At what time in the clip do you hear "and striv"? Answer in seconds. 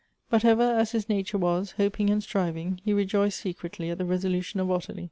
2.09-2.57